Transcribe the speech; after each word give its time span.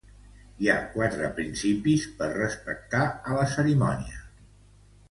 Hi 0.63 0.69
ha 0.71 0.77
quatre 0.95 1.29
principis 1.39 2.09
per 2.23 2.31
respectar 2.39 3.05
a 3.13 3.39
la 3.41 3.47
cerimònia. 3.57 4.29